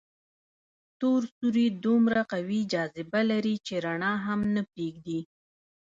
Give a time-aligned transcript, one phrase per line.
[0.99, 5.19] تور سوري دومره قوي جاذبه لري چې رڼا هم نه پرېږدي.